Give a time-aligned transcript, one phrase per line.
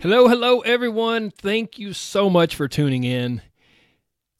[0.00, 1.30] Hello, hello, everyone.
[1.30, 3.42] Thank you so much for tuning in.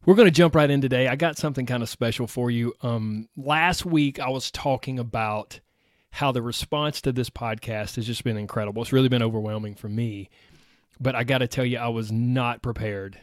[0.06, 1.06] We're going to jump right in today.
[1.06, 2.72] I got something kind of special for you.
[2.80, 5.60] Um, last week, I was talking about
[6.12, 8.80] how the response to this podcast has just been incredible.
[8.80, 10.30] It's really been overwhelming for me.
[10.98, 13.20] But I got to tell you, I was not prepared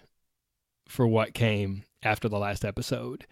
[0.88, 3.26] for what came after the last episode.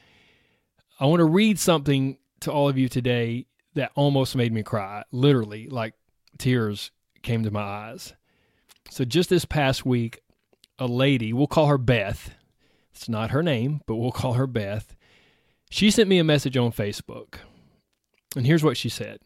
[0.99, 3.45] I want to read something to all of you today
[3.75, 5.03] that almost made me cry.
[5.11, 5.93] Literally, like
[6.39, 6.89] tears
[7.21, 8.15] came to my eyes.
[8.89, 10.21] So just this past week,
[10.79, 12.35] a lady, we'll call her Beth.
[12.93, 14.95] It's not her name, but we'll call her Beth.
[15.69, 17.35] She sent me a message on Facebook.
[18.35, 19.19] And here's what she said.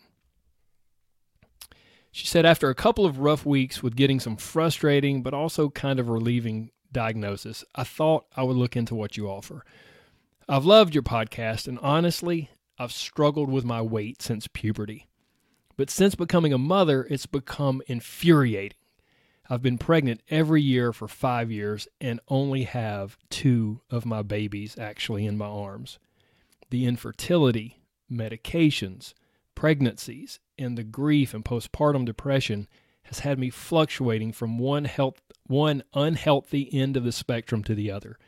[2.12, 6.00] She said, after a couple of rough weeks with getting some frustrating but also kind
[6.00, 9.64] of relieving diagnosis, I thought I would look into what you offer.
[10.48, 15.06] I've loved your podcast, and honestly, I've struggled with my weight since puberty.
[15.78, 18.79] But since becoming a mother, it's become infuriating.
[19.50, 24.78] I've been pregnant every year for five years and only have two of my babies
[24.78, 25.98] actually in my arms.
[26.70, 29.16] The infertility, medications,
[29.56, 32.68] pregnancies, and the grief and postpartum depression
[33.04, 37.90] has had me fluctuating from one health one unhealthy end of the spectrum to the
[37.90, 38.20] other.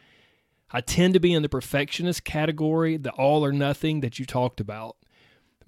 [0.72, 4.60] I tend to be in the perfectionist category, the all or nothing that you talked
[4.60, 4.98] about.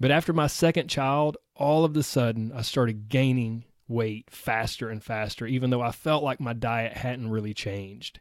[0.00, 5.02] But after my second child, all of a sudden I started gaining weight faster and
[5.02, 8.20] faster, even though I felt like my diet hadn't really changed.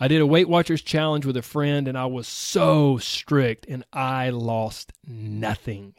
[0.00, 3.84] I did a Weight Watchers challenge with a friend, and I was so strict, and
[3.92, 5.94] I lost nothing.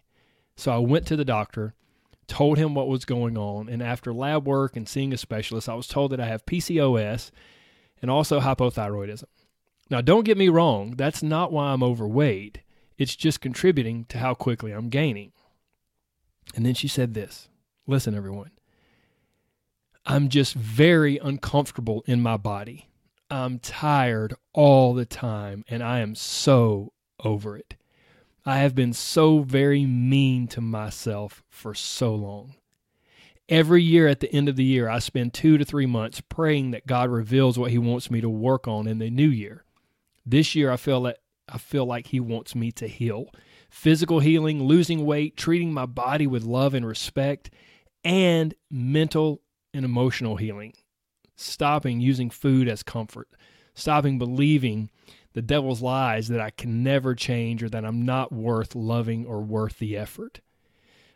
[0.57, 1.75] So I went to the doctor,
[2.27, 5.75] told him what was going on, and after lab work and seeing a specialist, I
[5.75, 7.31] was told that I have PCOS
[8.01, 9.25] and also hypothyroidism.
[9.89, 12.59] Now, don't get me wrong, that's not why I'm overweight.
[12.97, 15.31] It's just contributing to how quickly I'm gaining.
[16.55, 17.49] And then she said this
[17.87, 18.51] Listen, everyone,
[20.05, 22.89] I'm just very uncomfortable in my body.
[23.29, 26.93] I'm tired all the time and I am so
[27.23, 27.75] over it.
[28.45, 32.53] I have been so very mean to myself for so long.
[33.49, 36.71] Every year at the end of the year, I spend two to three months praying
[36.71, 39.65] that God reveals what He wants me to work on in the new year.
[40.25, 43.29] This year, I feel that I feel like He wants me to heal,
[43.69, 47.51] physical healing, losing weight, treating my body with love and respect,
[48.03, 49.41] and mental
[49.75, 50.73] and emotional healing,
[51.35, 53.27] stopping using food as comfort,
[53.73, 54.89] stopping believing
[55.33, 59.41] the devil's lies that I can never change or that I'm not worth loving or
[59.41, 60.39] worth the effort.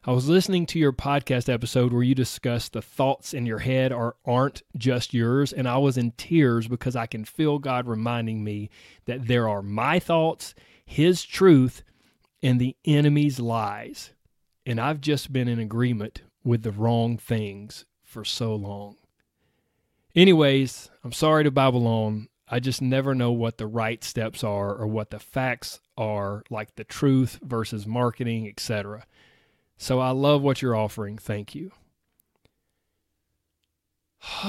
[0.05, 3.91] I was listening to your podcast episode where you discussed the thoughts in your head
[3.91, 8.43] are aren't just yours and I was in tears because I can feel God reminding
[8.43, 8.69] me
[9.05, 10.53] that there are my thoughts,
[10.85, 11.83] his truth,
[12.41, 14.11] and the enemy's lies.
[14.65, 18.97] And I've just been in agreement with the wrong things for so long.
[20.15, 22.27] Anyways, I'm sorry to babble on.
[22.47, 26.75] I just never know what the right steps are or what the facts are, like
[26.75, 29.05] the truth versus marketing, etc.
[29.77, 31.19] So I love what you're offering.
[31.19, 31.71] Thank you.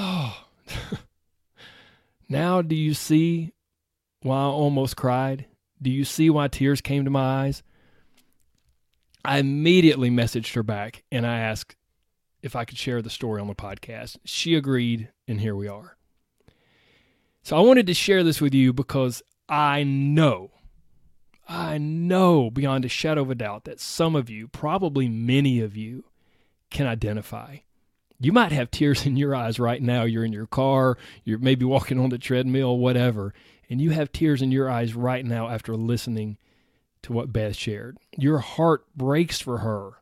[2.28, 3.52] now, do you see
[4.22, 5.44] why I almost cried?
[5.82, 7.62] Do you see why tears came to my eyes?
[9.22, 11.76] I immediately messaged her back and I asked,
[12.42, 14.16] if I could share the story on the podcast.
[14.24, 15.96] She agreed, and here we are.
[17.42, 20.50] So I wanted to share this with you because I know,
[21.48, 25.76] I know beyond a shadow of a doubt that some of you, probably many of
[25.76, 26.04] you,
[26.70, 27.58] can identify.
[28.20, 30.04] You might have tears in your eyes right now.
[30.04, 33.34] You're in your car, you're maybe walking on the treadmill, whatever,
[33.68, 36.36] and you have tears in your eyes right now after listening
[37.02, 37.98] to what Beth shared.
[38.16, 39.92] Your heart breaks for her,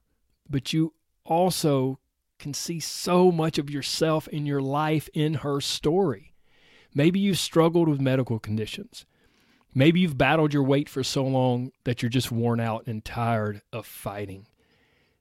[0.51, 0.95] but you
[1.25, 1.99] also
[2.39, 6.35] can see so much of yourself in your life in her story.
[6.95, 9.05] Maybe you've struggled with medical conditions.
[9.75, 13.63] Maybe you've battled your weight for so long that you're just worn out and tired
[13.73, 14.47] of fighting.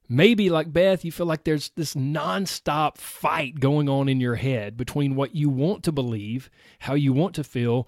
[0.10, 4.78] Maybe, like Beth, you feel like there's this nonstop fight going on in your head
[4.78, 6.50] between what you want to believe,
[6.80, 7.88] how you want to feel,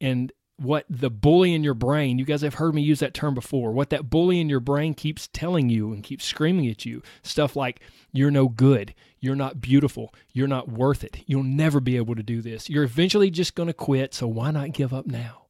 [0.00, 3.34] and what the bully in your brain, you guys have heard me use that term
[3.34, 7.02] before, what that bully in your brain keeps telling you and keeps screaming at you.
[7.22, 7.80] Stuff like,
[8.12, 12.22] you're no good, you're not beautiful, you're not worth it, you'll never be able to
[12.22, 15.46] do this, you're eventually just going to quit, so why not give up now?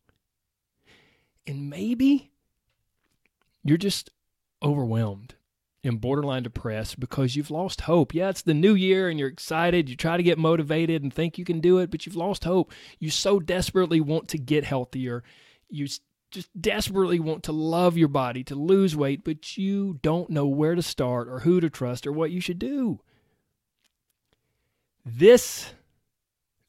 [1.45, 2.31] And maybe
[3.65, 4.11] you're just
[4.63, 5.35] overwhelmed
[5.83, 8.15] and borderline depressed because you've lost hope.
[8.15, 9.89] Yeah, it's the new year and you're excited.
[9.89, 12.73] You try to get motivated and think you can do it, but you've lost hope.
[12.99, 15.23] You so desperately want to get healthier.
[15.69, 15.89] You
[16.31, 20.75] just desperately want to love your body, to lose weight, but you don't know where
[20.75, 23.01] to start or who to trust or what you should do.
[25.05, 25.73] This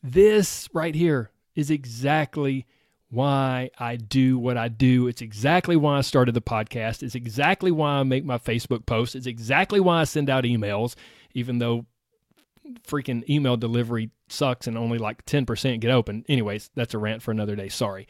[0.04, 2.66] this right here is exactly
[3.12, 5.08] why I do what I do.
[5.08, 7.04] It's exactly why I started the podcast.
[7.04, 9.16] It's exactly why I make my Facebook posts.
[9.16, 10.96] It's exactly why I send out emails,
[11.34, 11.86] even though
[12.88, 16.26] freaking email delivery sucks and only like 10% get open.
[16.30, 17.68] Anyways, that's a rant for another day.
[17.68, 18.08] Sorry.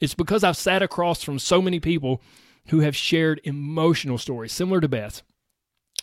[0.00, 2.22] It's because I've sat across from so many people
[2.68, 5.22] who have shared emotional stories similar to Beth's,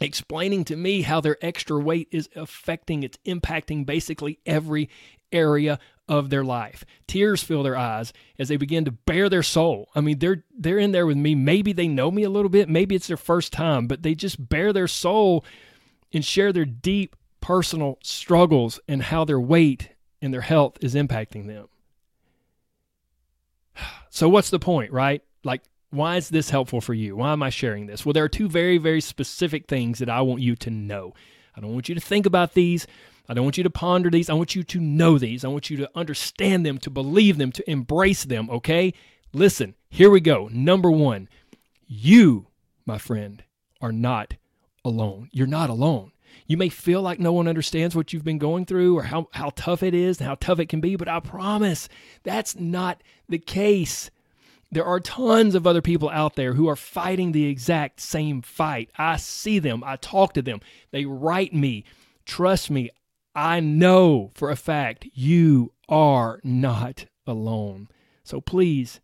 [0.02, 4.90] explaining to me how their extra weight is affecting, it's impacting basically every
[5.32, 6.86] area of their life.
[7.08, 9.90] Tears fill their eyes as they begin to bare their soul.
[9.96, 11.36] I mean, they're they're in there with me.
[11.36, 14.50] Maybe they know me a little bit, maybe it's their first time, but they just
[14.50, 15.44] bare their soul
[16.14, 19.90] and share their deep personal struggles and how their weight
[20.22, 21.68] and their health is impacting them.
[24.12, 25.22] So what's the point, right?
[25.44, 27.18] Like why is this helpful for you?
[27.18, 28.06] Why am I sharing this?
[28.06, 31.14] Well, there are two very very specific things that I want you to know.
[31.56, 32.88] I don't want you to think about these.
[33.28, 34.30] I don't want you to ponder these.
[34.30, 35.44] I want you to know these.
[35.44, 38.94] I want you to understand them, to believe them, to embrace them, okay?
[39.34, 40.50] Listen, here we go.
[40.52, 41.28] Number one,
[41.88, 42.48] you,
[42.86, 43.44] my friend,
[43.82, 44.36] are not
[44.84, 45.30] alone.
[45.32, 46.12] You're not alone.
[46.48, 49.52] You may feel like no one understands what you've been going through or how, how
[49.56, 51.90] tough it is and how tough it can be, but I promise
[52.24, 54.12] that's not the case.
[54.72, 58.90] There are tons of other people out there who are fighting the exact same fight.
[58.98, 60.60] I see them, I talk to them,
[60.92, 61.84] they write me.
[62.26, 62.90] Trust me,
[63.36, 67.90] I know for a fact you are not alone.
[68.24, 69.00] So please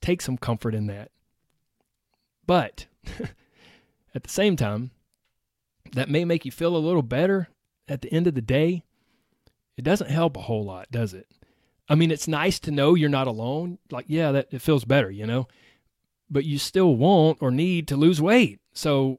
[0.00, 1.10] take some comfort in that.
[2.46, 2.86] But
[4.14, 4.90] at the same time,
[5.92, 7.48] that may make you feel a little better
[7.88, 8.84] at the end of the day.
[9.76, 11.26] It doesn't help a whole lot, does it?
[11.88, 13.78] I mean, it's nice to know you're not alone.
[13.90, 15.48] Like, yeah, that it feels better, you know.
[16.30, 18.60] But you still want or need to lose weight.
[18.72, 19.18] So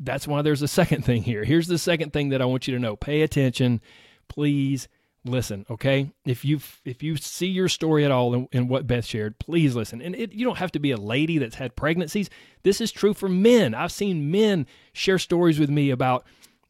[0.00, 1.44] that's why there's a second thing here.
[1.44, 2.96] Here's the second thing that I want you to know.
[2.96, 3.80] Pay attention.
[4.28, 4.88] Please
[5.24, 6.10] listen, okay?
[6.24, 10.00] If you if you see your story at all in what Beth shared, please listen.
[10.00, 12.30] And it, you don't have to be a lady that's had pregnancies.
[12.62, 13.74] This is true for men.
[13.74, 16.26] I've seen men share stories with me about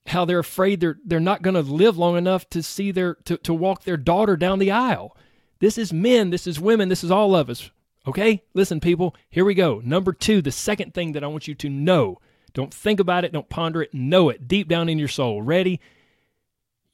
[0.07, 3.37] how they're afraid they're they're not going to live long enough to see their to,
[3.39, 5.17] to walk their daughter down the aisle.
[5.61, 7.71] This is men, this is women, this is all of us.
[8.07, 8.43] Okay?
[8.55, 9.83] Listen people, here we go.
[9.85, 12.19] Number 2, the second thing that I want you to know
[12.55, 15.43] don't think about it, don't ponder it, know it deep down in your soul.
[15.43, 15.81] Ready?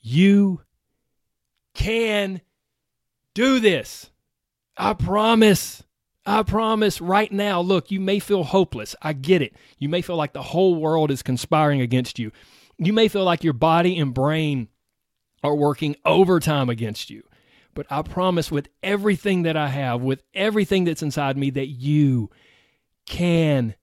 [0.00, 0.62] You
[1.74, 2.40] can
[3.34, 4.10] do this.
[4.76, 5.82] I promise.
[6.24, 7.60] I promise right now.
[7.60, 8.96] Look, you may feel hopeless.
[9.00, 9.54] I get it.
[9.78, 12.32] You may feel like the whole world is conspiring against you.
[12.78, 14.68] You may feel like your body and brain
[15.42, 17.22] are working overtime against you.
[17.74, 22.30] But I promise with everything that I have, with everything that's inside me, that you
[23.06, 23.74] can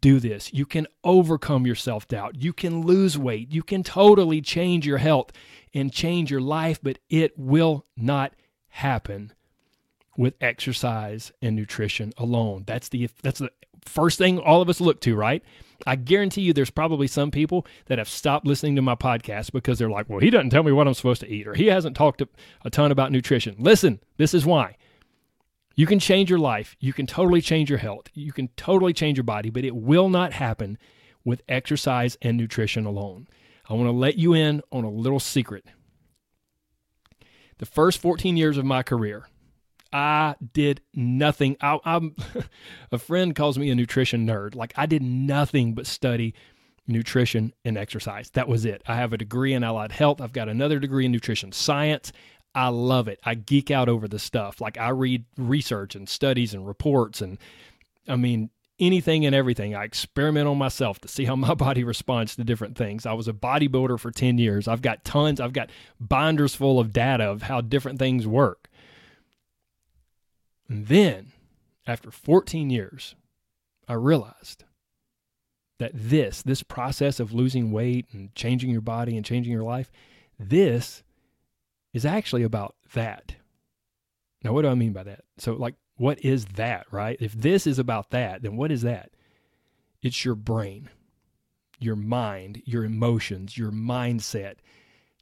[0.00, 0.52] do this.
[0.52, 2.42] You can overcome your self doubt.
[2.42, 3.52] You can lose weight.
[3.52, 5.32] You can totally change your health
[5.74, 8.34] and change your life, but it will not
[8.68, 9.32] happen
[10.16, 12.64] with exercise and nutrition alone.
[12.66, 13.50] That's the that's the
[13.84, 15.42] first thing all of us look to, right?
[15.86, 19.78] I guarantee you there's probably some people that have stopped listening to my podcast because
[19.78, 21.96] they're like, "Well, he doesn't tell me what I'm supposed to eat or he hasn't
[21.96, 24.76] talked a ton about nutrition." Listen, this is why.
[25.78, 26.74] You can change your life.
[26.80, 28.08] You can totally change your health.
[28.12, 30.76] You can totally change your body, but it will not happen
[31.24, 33.28] with exercise and nutrition alone.
[33.68, 35.66] I want to let you in on a little secret.
[37.58, 39.28] The first 14 years of my career,
[39.92, 41.56] I did nothing.
[41.60, 42.16] I, am
[42.90, 44.56] a friend calls me a nutrition nerd.
[44.56, 46.34] Like I did nothing but study
[46.88, 48.30] nutrition and exercise.
[48.30, 48.82] That was it.
[48.88, 50.20] I have a degree in allied health.
[50.20, 52.12] I've got another degree in nutrition science.
[52.54, 53.20] I love it.
[53.24, 54.60] I geek out over the stuff.
[54.60, 57.38] Like I read research and studies and reports and
[58.08, 58.50] I mean
[58.80, 59.74] anything and everything.
[59.74, 63.06] I experiment on myself to see how my body responds to different things.
[63.06, 64.68] I was a bodybuilder for 10 years.
[64.68, 68.68] I've got tons, I've got binders full of data of how different things work.
[70.68, 71.32] And then,
[71.86, 73.14] after 14 years,
[73.88, 74.64] I realized
[75.78, 79.90] that this, this process of losing weight and changing your body and changing your life,
[80.38, 81.02] this
[81.92, 83.36] is actually about that.
[84.42, 85.24] Now, what do I mean by that?
[85.38, 87.16] So, like, what is that, right?
[87.20, 89.10] If this is about that, then what is that?
[90.00, 90.90] It's your brain,
[91.80, 94.56] your mind, your emotions, your mindset,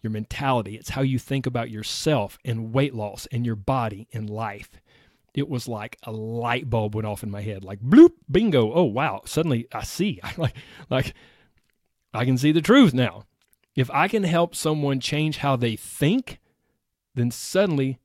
[0.02, 0.76] your mentality.
[0.76, 4.70] It's how you think about yourself and weight loss and your body and life.
[5.34, 8.72] It was like a light bulb went off in my head, like bloop, bingo.
[8.72, 9.22] Oh wow!
[9.26, 10.20] Suddenly I see.
[10.22, 10.56] I like,
[10.88, 11.14] like,
[12.12, 13.24] I can see the truth now.
[13.74, 16.38] If I can help someone change how they think,
[17.16, 17.98] then suddenly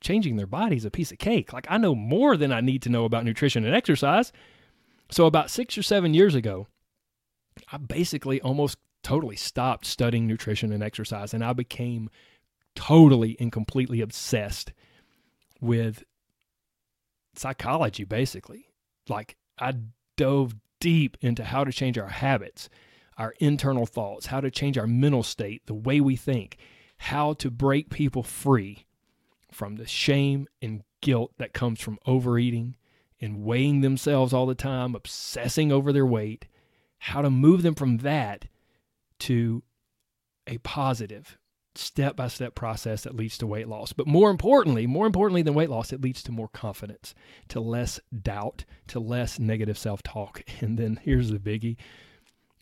[0.00, 1.52] changing their body is a piece of cake.
[1.52, 4.32] Like I know more than I need to know about nutrition and exercise.
[5.10, 6.66] So about six or seven years ago,
[7.70, 12.10] I basically almost totally stopped studying nutrition and exercise, and I became
[12.74, 14.72] totally and completely obsessed
[15.60, 16.04] with
[17.36, 18.66] psychology, basically.
[19.08, 19.74] Like I
[20.16, 22.68] dove deep into how to change our habits,
[23.16, 26.58] our internal thoughts, how to change our mental state, the way we think,
[27.04, 28.86] how to break people free
[29.52, 32.76] from the shame and guilt that comes from overeating
[33.20, 36.46] and weighing themselves all the time, obsessing over their weight,
[36.96, 38.46] how to move them from that
[39.18, 39.62] to
[40.46, 41.36] a positive
[41.74, 43.92] step by step process that leads to weight loss.
[43.92, 47.14] But more importantly, more importantly than weight loss, it leads to more confidence,
[47.48, 50.42] to less doubt, to less negative self talk.
[50.60, 51.76] And then here's the biggie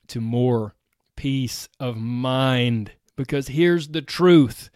[0.09, 0.75] to more
[1.15, 2.91] peace of mind.
[3.17, 4.71] Because here's the truth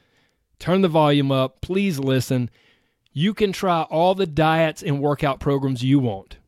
[0.59, 2.50] turn the volume up, please listen.
[3.12, 6.38] You can try all the diets and workout programs you want.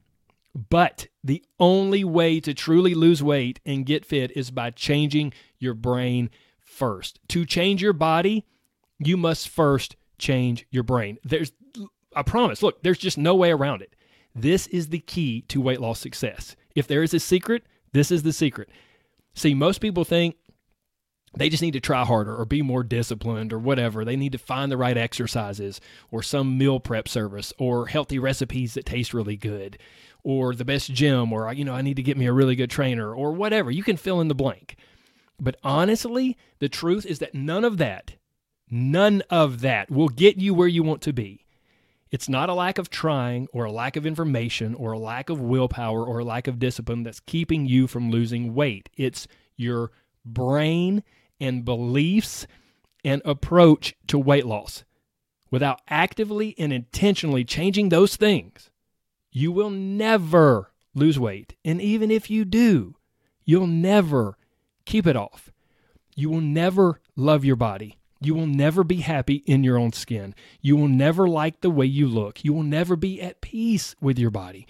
[0.71, 5.75] But the only way to truly lose weight and get fit is by changing your
[5.75, 7.21] brain first.
[7.29, 8.45] To change your body,
[8.99, 11.19] you must first change your brain.
[11.23, 11.53] There's
[12.15, 13.95] I promise, look, there's just no way around it.
[14.35, 16.57] This is the key to weight loss success.
[16.75, 18.71] If there is a secret, this is the secret.
[19.35, 20.37] See, most people think
[21.37, 24.05] they just need to try harder or be more disciplined or whatever.
[24.05, 25.81] They need to find the right exercises
[26.11, 29.79] or some meal prep service or healthy recipes that taste really good
[30.25, 32.71] or the best gym or you know I need to get me a really good
[32.71, 33.71] trainer or whatever.
[33.71, 34.77] You can fill in the blank.
[35.41, 38.15] But honestly, the truth is that none of that,
[38.71, 41.45] none of that will get you where you want to be.
[42.11, 45.41] It's not a lack of trying or a lack of information or a lack of
[45.41, 48.89] willpower or a lack of discipline that's keeping you from losing weight.
[48.97, 49.93] It's your
[50.25, 51.05] brain
[51.41, 52.47] and beliefs
[53.05, 54.85] and approach to weight loss.
[55.51, 58.71] Without actively and intentionally changing those things,
[59.31, 61.55] you will never lose weight.
[61.65, 62.97] And even if you do,
[63.45, 64.37] you'll never
[64.85, 65.51] keep it off.
[66.15, 67.97] You will never love your body.
[68.21, 70.35] You will never be happy in your own skin.
[70.61, 72.45] You will never like the way you look.
[72.45, 74.67] You will never be at peace with your body.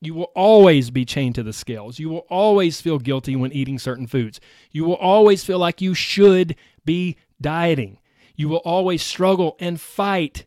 [0.00, 1.98] You will always be chained to the scales.
[1.98, 4.40] You will always feel guilty when eating certain foods.
[4.70, 7.98] You will always feel like you should be dieting.
[8.36, 10.46] You will always struggle and fight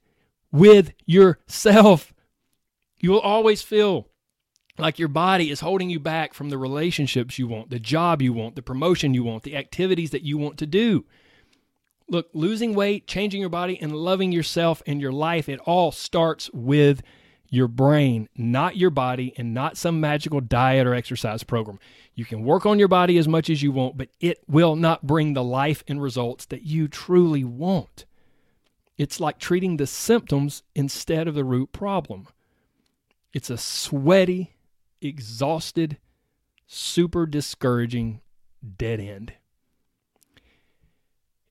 [0.51, 2.13] with yourself.
[2.99, 4.07] You will always feel
[4.77, 8.31] like your body is holding you back from the relationships you want, the job you
[8.31, 11.05] want, the promotion you want, the activities that you want to do.
[12.07, 16.49] Look, losing weight, changing your body, and loving yourself and your life, it all starts
[16.53, 17.01] with
[17.51, 21.77] your brain, not your body, and not some magical diet or exercise program.
[22.15, 25.05] You can work on your body as much as you want, but it will not
[25.05, 28.05] bring the life and results that you truly want.
[28.97, 32.27] It's like treating the symptoms instead of the root problem.
[33.33, 34.55] It's a sweaty,
[35.01, 35.97] exhausted,
[36.67, 38.21] super discouraging
[38.77, 39.33] dead end.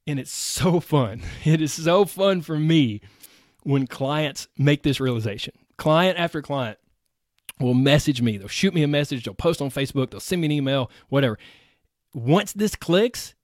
[0.06, 1.20] And it's so fun.
[1.44, 3.02] It is so fun for me
[3.64, 6.78] when clients make this realization client after client
[7.58, 8.36] will message me.
[8.36, 9.24] They'll shoot me a message.
[9.24, 10.10] They'll post on Facebook.
[10.10, 11.38] They'll send me an email, whatever.
[12.14, 13.34] Once this clicks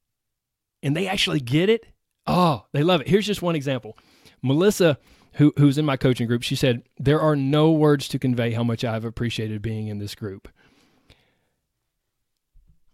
[0.83, 1.87] and they actually get it,
[2.27, 3.09] oh, they love it.
[3.09, 3.97] Here's just one example.
[4.43, 4.99] Melissa,
[5.33, 8.63] who, who's in my coaching group, she said, There are no words to convey how
[8.63, 10.49] much I've appreciated being in this group.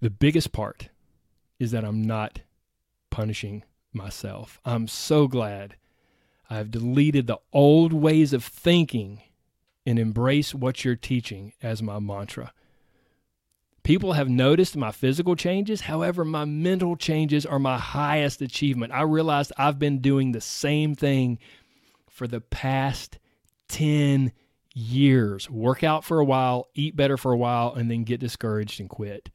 [0.01, 0.89] The biggest part
[1.59, 2.41] is that I'm not
[3.11, 4.61] punishing myself.
[4.65, 5.77] I'm so glad
[6.49, 9.21] I've deleted the old ways of thinking
[9.85, 12.53] and embrace what you're teaching as my mantra.
[13.83, 15.83] People have noticed my physical changes.
[15.83, 18.93] However, my mental changes are my highest achievement.
[18.93, 21.39] I realized I've been doing the same thing
[22.09, 23.19] for the past
[23.69, 24.33] 10
[24.75, 28.81] years work out for a while, eat better for a while, and then get discouraged
[28.81, 29.31] and quit.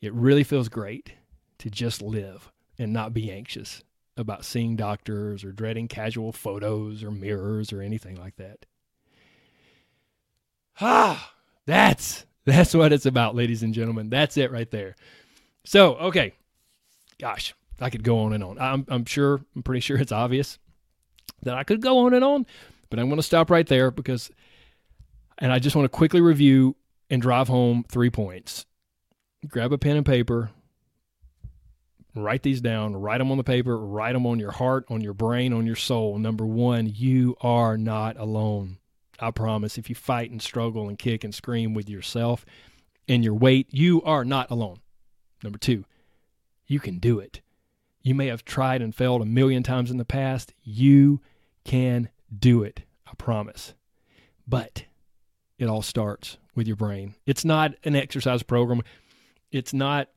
[0.00, 1.14] It really feels great
[1.58, 3.82] to just live and not be anxious
[4.16, 8.66] about seeing doctors or dreading casual photos or mirrors or anything like that.
[10.80, 11.32] Ah,
[11.66, 14.08] that's that's what it's about, ladies and gentlemen.
[14.08, 14.96] That's it right there.
[15.64, 16.32] So, okay.
[17.18, 18.58] Gosh, I could go on and on.
[18.58, 20.58] I'm I'm sure, I'm pretty sure it's obvious
[21.42, 22.46] that I could go on and on,
[22.90, 24.30] But I'm going to stop right there because,
[25.38, 26.76] and I just want to quickly review
[27.10, 28.64] and drive home three points.
[29.46, 30.50] Grab a pen and paper,
[32.14, 35.14] write these down, write them on the paper, write them on your heart, on your
[35.14, 36.18] brain, on your soul.
[36.18, 38.78] Number one, you are not alone.
[39.20, 39.78] I promise.
[39.78, 42.44] If you fight and struggle and kick and scream with yourself
[43.08, 44.80] and your weight, you are not alone.
[45.42, 45.84] Number two,
[46.66, 47.40] you can do it.
[48.02, 50.54] You may have tried and failed a million times in the past.
[50.62, 51.20] You
[51.64, 52.82] can do it.
[53.06, 53.74] I promise.
[54.46, 54.84] But
[55.58, 57.14] it all starts with your brain.
[57.26, 58.82] It's not an exercise program.
[59.50, 60.08] It's not,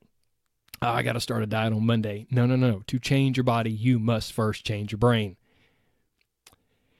[0.81, 2.27] oh, I got to start a diet on Monday.
[2.29, 2.83] No, no, no.
[2.87, 5.37] To change your body, you must first change your brain.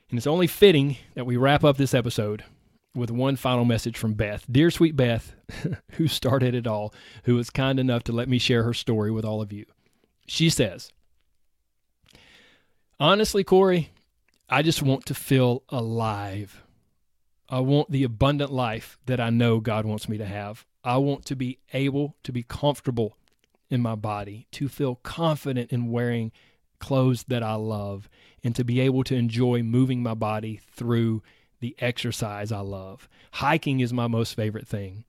[0.09, 2.43] And it's only fitting that we wrap up this episode
[2.95, 4.45] with one final message from Beth.
[4.51, 5.35] Dear sweet Beth,
[5.91, 6.93] who started it all,
[7.25, 9.65] who was kind enough to let me share her story with all of you.
[10.27, 10.91] She says,
[12.99, 13.91] Honestly, Corey,
[14.49, 16.63] I just want to feel alive.
[17.47, 20.65] I want the abundant life that I know God wants me to have.
[20.83, 23.15] I want to be able to be comfortable
[23.69, 26.31] in my body, to feel confident in wearing
[26.79, 28.09] clothes that I love,
[28.43, 31.22] and to be able to enjoy moving my body through
[31.60, 33.10] the exercise I love.
[33.34, 35.03] Hiking is my most favorite thing.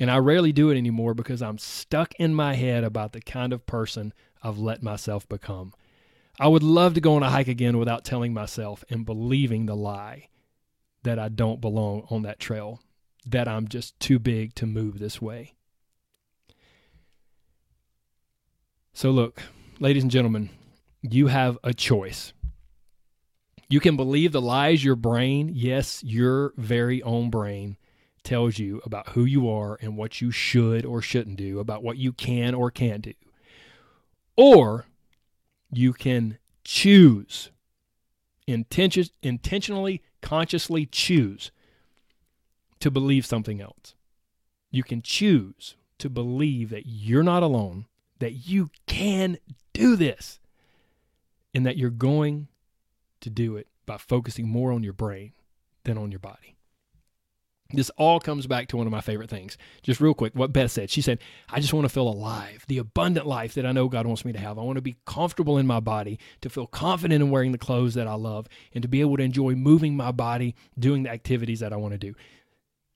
[0.00, 3.52] And I rarely do it anymore because I'm stuck in my head about the kind
[3.52, 4.12] of person
[4.42, 5.74] I've let myself become.
[6.40, 9.76] I would love to go on a hike again without telling myself and believing the
[9.76, 10.28] lie
[11.02, 12.80] that I don't belong on that trail,
[13.26, 15.54] that I'm just too big to move this way.
[18.94, 19.42] So, look,
[19.78, 20.50] ladies and gentlemen,
[21.02, 22.32] you have a choice.
[23.72, 27.78] You can believe the lies your brain, yes, your very own brain,
[28.22, 31.96] tells you about who you are and what you should or shouldn't do, about what
[31.96, 33.14] you can or can't do.
[34.36, 34.84] Or
[35.70, 37.50] you can choose,
[38.46, 41.50] intention, intentionally, consciously choose
[42.80, 43.94] to believe something else.
[44.70, 47.86] You can choose to believe that you're not alone,
[48.18, 49.38] that you can
[49.72, 50.40] do this,
[51.54, 52.48] and that you're going
[53.22, 55.32] to do it by focusing more on your brain
[55.84, 56.56] than on your body.
[57.74, 59.56] This all comes back to one of my favorite things.
[59.82, 60.90] Just real quick, what Beth said.
[60.90, 64.06] She said, I just want to feel alive, the abundant life that I know God
[64.06, 64.58] wants me to have.
[64.58, 67.94] I want to be comfortable in my body, to feel confident in wearing the clothes
[67.94, 71.60] that I love, and to be able to enjoy moving my body, doing the activities
[71.60, 72.14] that I want to do.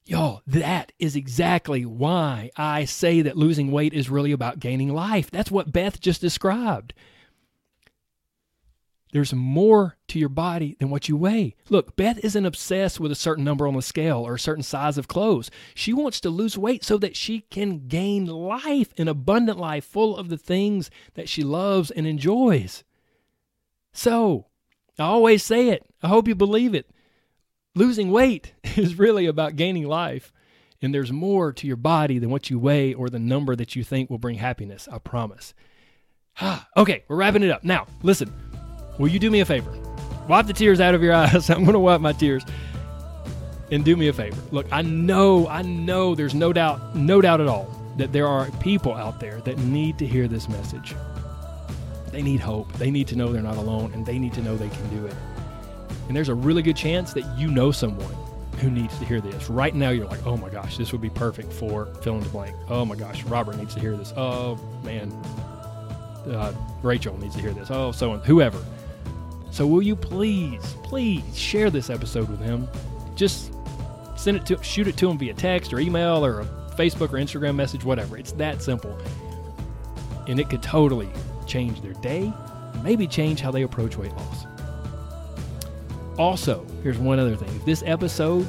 [0.05, 5.31] Y'all, that is exactly why I say that losing weight is really about gaining life.
[5.31, 6.92] That's what Beth just described.
[9.16, 11.55] There's more to your body than what you weigh.
[11.70, 14.98] Look, Beth isn't obsessed with a certain number on the scale or a certain size
[14.98, 15.50] of clothes.
[15.74, 20.18] She wants to lose weight so that she can gain life, an abundant life full
[20.18, 22.85] of the things that she loves and enjoys.
[23.94, 24.48] So,
[24.98, 25.87] I always say it.
[26.02, 26.90] I hope you believe it.
[27.74, 30.31] Losing weight is really about gaining life.
[30.83, 33.83] And there's more to your body than what you weigh or the number that you
[33.83, 34.87] think will bring happiness.
[34.92, 35.55] I promise.
[36.76, 37.64] okay, we're wrapping it up.
[37.64, 38.31] Now, listen.
[38.98, 39.72] Will you do me a favor?
[40.28, 41.50] Wipe the tears out of your eyes.
[41.50, 42.44] I'm going to wipe my tears.
[43.70, 44.40] And do me a favor.
[44.52, 48.48] Look, I know, I know there's no doubt, no doubt at all that there are
[48.61, 50.94] people out there that need to hear this message.
[52.12, 52.72] They need hope.
[52.74, 55.06] They need to know they're not alone and they need to know they can do
[55.06, 55.14] it.
[56.06, 58.14] And there's a really good chance that you know someone
[58.61, 59.50] who needs to hear this.
[59.50, 62.28] Right now, you're like, oh my gosh, this would be perfect for fill in the
[62.28, 62.54] blank.
[62.68, 64.12] Oh my gosh, Robert needs to hear this.
[64.16, 65.11] Oh man,
[66.30, 67.70] uh, Rachel needs to hear this.
[67.70, 68.59] Oh, so whoever.
[69.57, 72.69] So will you please, please share this episode with him?
[73.14, 73.55] Just
[74.14, 76.45] send it to shoot it to him via text or email or a
[76.77, 78.19] Facebook or Instagram message, whatever.
[78.19, 78.95] It's that simple.
[80.29, 81.09] And it could totally
[81.47, 82.31] change their day,
[82.83, 84.45] maybe change how they approach weight loss.
[86.19, 87.49] Also, here's one other thing.
[87.57, 88.47] If this episode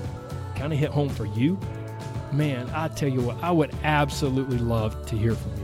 [0.57, 1.57] kind of hit home for you,
[2.33, 5.56] man, I tell you what, I would absolutely love to hear from you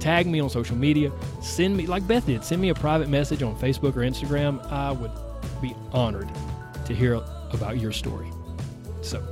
[0.00, 3.42] tag me on social media, send me, like Beth did, send me a private message
[3.42, 4.64] on Facebook or Instagram.
[4.70, 5.10] I would
[5.60, 6.30] be honored
[6.84, 7.14] to hear
[7.52, 8.30] about your story.
[9.02, 9.22] So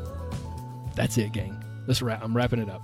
[0.94, 1.62] that's it, gang.
[1.87, 2.22] Let's wrap.
[2.22, 2.83] I'm wrapping it up.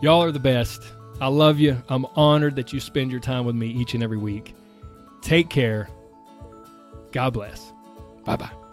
[0.00, 0.82] Y'all are the best.
[1.20, 1.82] I love you.
[1.88, 4.54] I'm honored that you spend your time with me each and every week.
[5.22, 5.88] Take care.
[7.12, 7.72] God bless.
[8.24, 8.65] Bye bye.